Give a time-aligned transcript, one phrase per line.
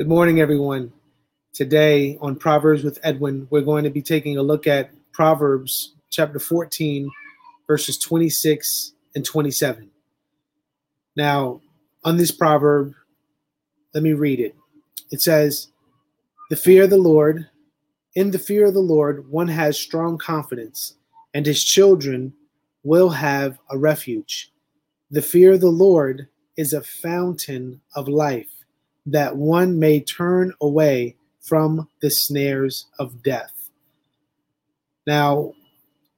[0.00, 0.94] Good morning, everyone.
[1.52, 6.38] Today on Proverbs with Edwin, we're going to be taking a look at Proverbs chapter
[6.38, 7.10] 14,
[7.66, 9.90] verses 26 and 27.
[11.16, 11.60] Now,
[12.02, 12.94] on this proverb,
[13.92, 14.56] let me read it.
[15.10, 15.68] It says,
[16.48, 17.50] The fear of the Lord,
[18.14, 20.94] in the fear of the Lord, one has strong confidence,
[21.34, 22.32] and his children
[22.82, 24.50] will have a refuge.
[25.10, 28.59] The fear of the Lord is a fountain of life
[29.06, 33.70] that one may turn away from the snares of death.
[35.06, 35.54] Now,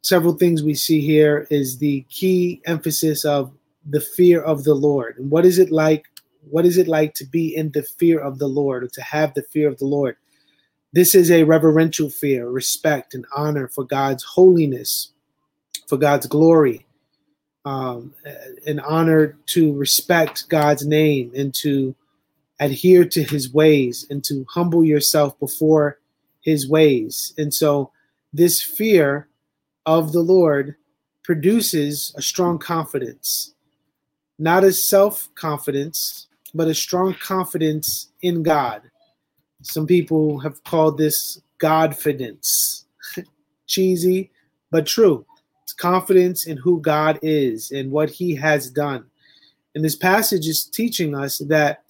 [0.02, 3.52] several things we see here is the key emphasis of
[3.88, 5.18] the fear of the Lord.
[5.18, 6.06] And what is it like?
[6.50, 9.32] What is it like to be in the fear of the Lord or to have
[9.34, 10.16] the fear of the Lord?
[10.92, 15.12] This is a reverential fear, respect, and honor for God's holiness,
[15.88, 16.84] for God's glory,
[17.64, 18.12] um,
[18.66, 21.94] an honor to respect God's name and to
[22.62, 25.98] adhere to his ways and to humble yourself before
[26.40, 27.34] his ways.
[27.36, 27.90] And so
[28.32, 29.28] this fear
[29.84, 30.76] of the Lord
[31.24, 33.54] produces a strong confidence,
[34.38, 38.82] not a self confidence, but a strong confidence in God.
[39.62, 42.84] Some people have called this Godfidence.
[43.66, 44.30] Cheesy,
[44.70, 45.24] but true.
[45.62, 49.04] It's confidence in who God is and what he has done.
[49.74, 51.84] And this passage is teaching us that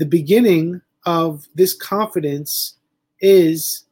[0.00, 2.78] the beginning of this confidence
[3.20, 3.84] is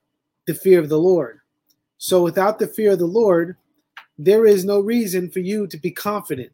[0.47, 1.41] the fear of the Lord.
[1.98, 3.56] So without the fear of the Lord,
[4.17, 6.53] there is no reason for you to be confident,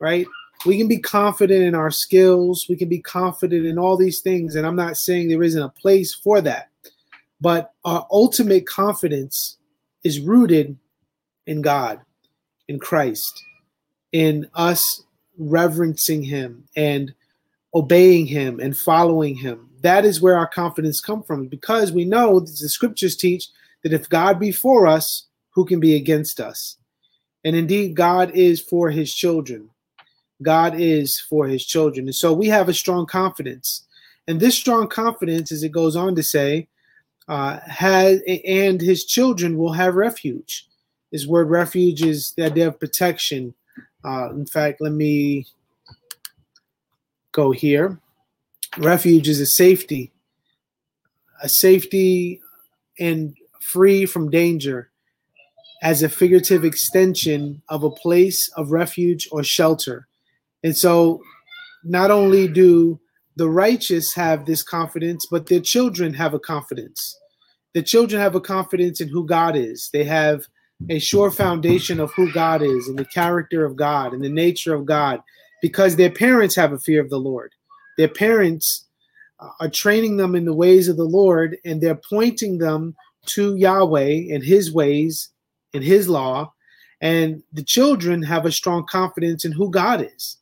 [0.00, 0.26] right?
[0.66, 4.56] We can be confident in our skills, we can be confident in all these things,
[4.56, 6.70] and I'm not saying there isn't a place for that,
[7.40, 9.58] but our ultimate confidence
[10.02, 10.76] is rooted
[11.46, 12.00] in God,
[12.66, 13.44] in Christ,
[14.10, 15.04] in us
[15.38, 17.14] reverencing Him and
[17.74, 19.70] obeying him and following him.
[19.82, 23.48] That is where our confidence comes from because we know the scriptures teach
[23.82, 26.76] that if God be for us, who can be against us?
[27.44, 29.70] And indeed, God is for his children.
[30.42, 32.06] God is for his children.
[32.06, 33.86] And so we have a strong confidence.
[34.26, 36.68] And this strong confidence, as it goes on to say,
[37.28, 40.66] uh, has and his children will have refuge.
[41.12, 43.54] This word refuge is the idea of protection.
[44.04, 45.46] Uh, in fact, let me
[47.32, 47.98] go here.
[48.78, 50.12] Refuge is a safety,
[51.42, 52.40] a safety
[52.98, 54.90] and free from danger
[55.82, 60.06] as a figurative extension of a place of refuge or shelter.
[60.62, 61.22] And so
[61.82, 63.00] not only do
[63.36, 67.18] the righteous have this confidence, but their children have a confidence.
[67.72, 69.88] The children have a confidence in who God is.
[69.92, 70.46] They have
[70.88, 74.74] a sure foundation of who God is and the character of God and the nature
[74.74, 75.22] of God
[75.62, 77.52] because their parents have a fear of the Lord.
[77.98, 78.86] Their parents
[79.38, 82.94] uh, are training them in the ways of the Lord and they're pointing them
[83.26, 85.30] to Yahweh and his ways
[85.74, 86.52] and his law.
[87.00, 90.36] And the children have a strong confidence in who God is.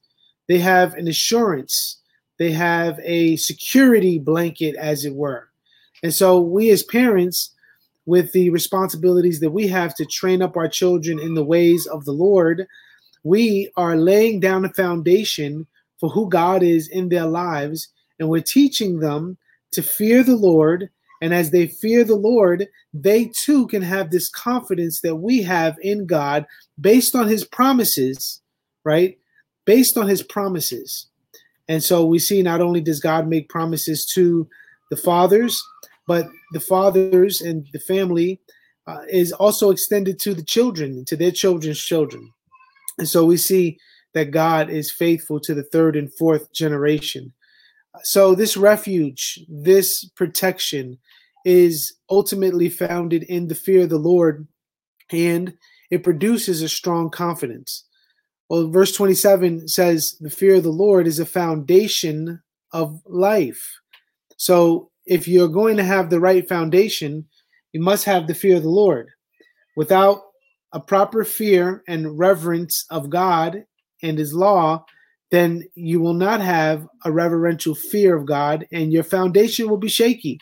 [0.49, 1.99] They have an assurance,
[2.39, 5.49] they have a security blanket, as it were.
[6.03, 7.55] And so, we as parents,
[8.07, 12.07] with the responsibilities that we have to train up our children in the ways of
[12.07, 12.67] the Lord,
[13.29, 15.67] we are laying down a foundation
[16.01, 19.37] for who God is in their lives, and we're teaching them
[19.73, 20.89] to fear the Lord.
[21.21, 25.77] And as they fear the Lord, they too can have this confidence that we have
[25.83, 26.47] in God
[26.81, 28.41] based on his promises,
[28.85, 29.19] right?
[29.67, 31.09] Based on his promises.
[31.69, 34.49] And so we see not only does God make promises to
[34.91, 35.61] the fathers,
[36.07, 38.41] but the fathers and the family
[38.87, 42.33] uh, is also extended to the children, to their children's children.
[42.99, 43.79] And so we see
[44.15, 47.33] that God is faithful to the third and fourth generation.
[48.03, 50.99] So this refuge, this protection
[51.45, 54.47] is ultimately founded in the fear of the Lord
[55.11, 55.55] and
[55.91, 57.85] it produces a strong confidence.
[58.49, 62.43] Well, verse 27 says, The fear of the Lord is a foundation
[62.73, 63.79] of life.
[64.37, 67.27] So if you're going to have the right foundation,
[67.73, 69.11] you must have the fear of the Lord.
[69.77, 70.23] Without
[70.73, 73.65] a proper fear and reverence of God
[74.03, 74.85] and His law,
[75.31, 79.89] then you will not have a reverential fear of God and your foundation will be
[79.89, 80.41] shaky.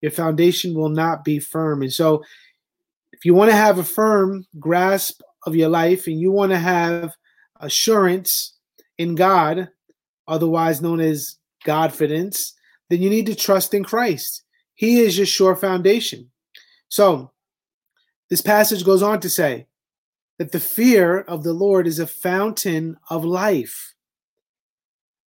[0.00, 1.82] Your foundation will not be firm.
[1.82, 2.22] And so,
[3.12, 6.58] if you want to have a firm grasp of your life and you want to
[6.58, 7.14] have
[7.60, 8.54] assurance
[8.98, 9.68] in God,
[10.28, 12.52] otherwise known as Godfidence,
[12.90, 14.42] then you need to trust in Christ.
[14.74, 16.30] He is your sure foundation.
[16.88, 17.32] So,
[18.30, 19.66] this passage goes on to say
[20.38, 23.94] that the fear of the Lord is a fountain of life.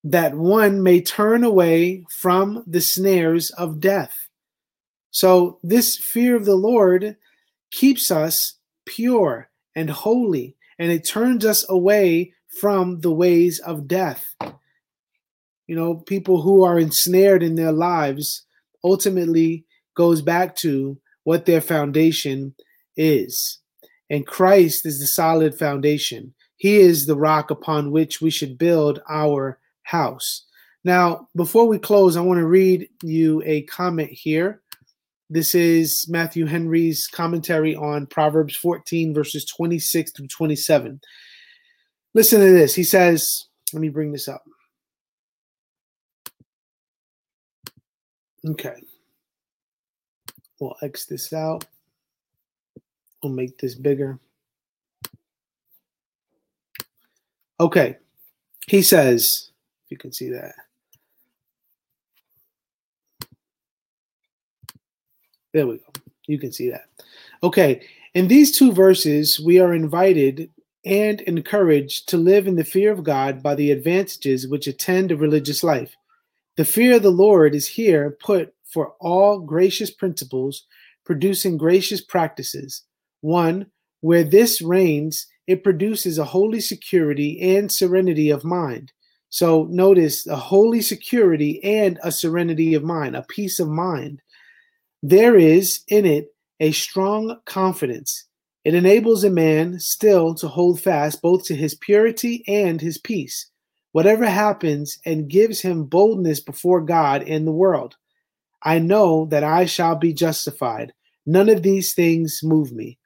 [0.03, 4.29] that one may turn away from the snares of death.
[5.11, 7.17] So, this fear of the Lord
[7.71, 14.35] keeps us pure and holy, and it turns us away from the ways of death.
[15.67, 18.45] You know, people who are ensnared in their lives
[18.83, 19.65] ultimately
[19.95, 22.55] goes back to what their foundation
[22.97, 23.59] is.
[24.09, 26.33] And Christ is the solid foundation.
[26.57, 30.45] He is the rock upon which we should build our house.
[30.83, 34.61] Now, before we close, I want to read you a comment here.
[35.29, 41.01] This is Matthew Henry's commentary on Proverbs 14, verses 26 through 27.
[42.13, 42.73] Listen to this.
[42.73, 44.43] He says, let me bring this up.
[48.47, 48.81] Okay.
[50.59, 51.65] We'll X this out.
[53.27, 54.19] We'll make this bigger.
[57.59, 57.97] Okay.
[58.67, 59.51] He says,
[59.83, 60.53] if you can see that.
[65.51, 65.83] There we go.
[66.27, 66.85] You can see that.
[67.43, 67.81] Okay.
[68.13, 70.49] In these two verses, we are invited
[70.85, 75.17] and encouraged to live in the fear of God by the advantages which attend a
[75.17, 75.97] religious life.
[76.55, 80.65] The fear of the Lord is here put for all gracious principles,
[81.03, 82.83] producing gracious practices.
[83.21, 83.67] One,
[84.01, 88.91] where this reigns, it produces a holy security and serenity of mind.
[89.29, 94.21] So notice a holy security and a serenity of mind, a peace of mind.
[95.03, 98.25] There is in it a strong confidence.
[98.63, 103.49] It enables a man still to hold fast both to his purity and his peace,
[103.91, 107.95] whatever happens, and gives him boldness before God and the world.
[108.63, 110.93] I know that I shall be justified.
[111.25, 112.97] None of these things move me.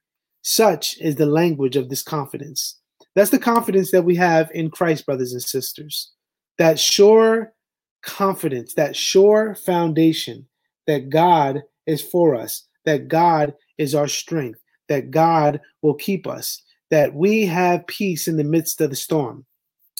[0.41, 2.79] Such is the language of this confidence.
[3.15, 6.11] That's the confidence that we have in Christ, brothers and sisters.
[6.57, 7.53] That sure
[8.01, 10.47] confidence, that sure foundation
[10.87, 14.59] that God is for us, that God is our strength,
[14.89, 19.45] that God will keep us, that we have peace in the midst of the storm.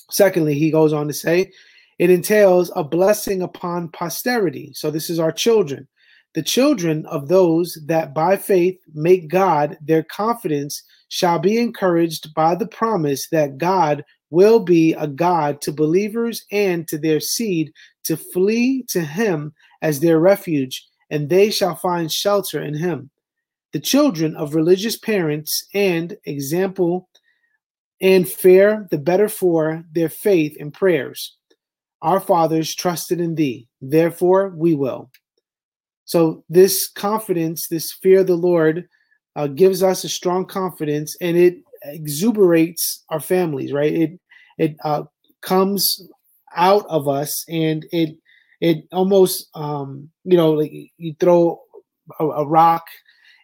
[0.10, 1.52] Secondly, he goes on to say,
[2.00, 4.72] it entails a blessing upon posterity.
[4.74, 5.88] So, this is our children
[6.34, 12.56] the children of those that by faith make God their confidence shall be encouraged by
[12.56, 17.74] the promise that God will be a God to believers and to their seed
[18.06, 23.10] to flee to him as their refuge, and they shall find shelter in him.
[23.74, 27.10] The children of religious parents and example
[28.02, 31.38] and fare the better for their faith and prayers.
[32.02, 35.12] Our fathers trusted in thee, therefore we will.
[36.12, 38.86] So this confidence, this fear of the Lord,
[39.38, 43.72] uh, gives us a strong confidence, and it exuberates our families.
[43.72, 43.94] Right?
[43.94, 44.20] It
[44.58, 45.04] it uh,
[45.42, 46.06] comes
[46.54, 48.18] out of us, and it
[48.60, 51.62] it almost um, you know like you throw
[52.20, 52.84] a, a rock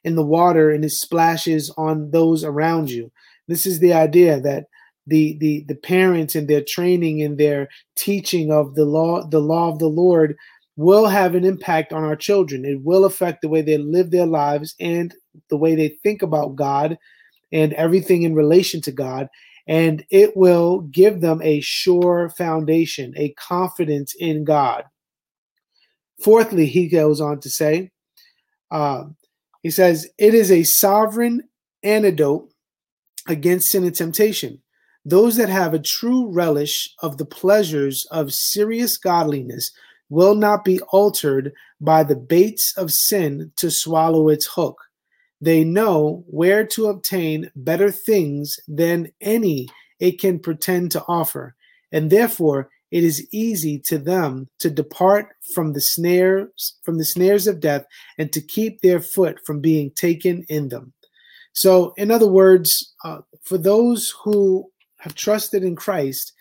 [0.04, 3.10] in the water and it splashes on those around you.
[3.48, 4.66] This is the idea that
[5.06, 9.72] the the the parents and their training and their teaching of the law the law
[9.72, 10.36] of the Lord
[10.78, 12.64] will have an impact on our children.
[12.64, 15.14] It will affect the way they live their lives and
[15.50, 16.98] the way they think about God
[17.52, 19.28] and everything in relation to God.
[19.68, 24.86] And it will give them a sure foundation, a confidence in God.
[26.24, 27.92] Fourthly, he goes on to say,
[28.72, 29.06] uh,
[29.64, 31.42] he says, it is a sovereign
[31.84, 32.52] antidote
[33.28, 34.62] against sin and temptation.
[35.04, 39.72] Those that have a true relish of the pleasures of serious godliness
[40.10, 44.78] will not be altered by the baits of sin to swallow its hook.
[45.42, 49.68] They know where to obtain better things than any
[50.00, 51.56] it can pretend to offer,
[51.92, 57.46] and therefore it is easy to them to depart from the snares from the snares
[57.46, 57.86] of death
[58.18, 60.94] and to keep their foot from being taken in them.
[61.54, 66.34] So, in other words, uh, for those who have trusted in Christ,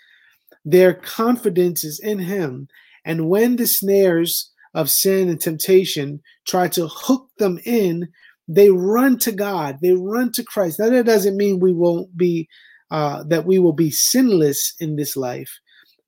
[0.64, 2.68] their confidence is in Him,
[3.06, 8.08] and when the snares of sin and temptation try to hook them in,
[8.46, 9.78] they run to God.
[9.80, 10.78] They run to Christ.
[10.78, 12.48] Now that doesn't mean we won't be
[12.90, 15.50] uh, that we will be sinless in this life,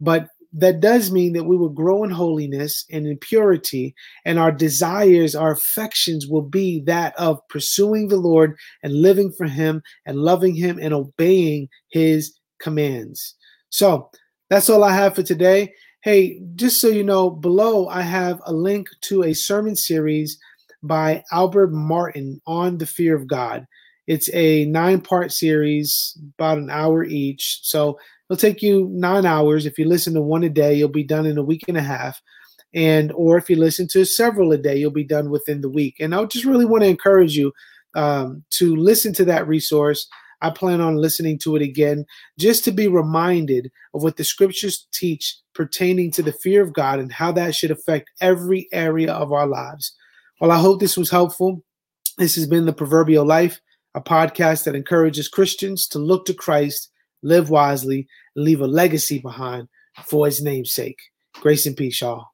[0.00, 4.52] but that does mean that we will grow in holiness and in purity, and our
[4.52, 10.19] desires, our affections will be that of pursuing the Lord and living for Him and
[10.19, 13.35] loving Him and obeying His commands.
[13.71, 14.11] So
[14.49, 15.73] that's all I have for today.
[16.02, 20.38] Hey, just so you know, below I have a link to a sermon series
[20.81, 23.67] by Albert Martin on the fear of God.
[24.07, 27.59] It's a nine part series, about an hour each.
[27.62, 27.99] So
[28.31, 29.67] it'll take you nine hours.
[29.67, 31.83] If you listen to one a day, you'll be done in a week and a
[31.83, 32.23] half.
[32.73, 35.97] And or if you listen to several a day, you'll be done within the week.
[35.99, 37.52] And I just really want to encourage you
[37.97, 40.09] um, to listen to that resource.
[40.40, 42.07] I plan on listening to it again
[42.38, 47.00] just to be reminded of what the scriptures teach pertaining to the fear of God
[47.00, 49.97] and how that should affect every area of our lives.
[50.40, 51.64] Well, I hope this was helpful.
[52.16, 53.61] This has been the Proverbial Life,
[53.95, 56.90] a podcast that encourages Christians to look to Christ,
[57.23, 59.68] live wisely, and leave a legacy behind
[60.07, 60.99] for his name's sake.
[61.35, 62.28] Grace and peace, y'all.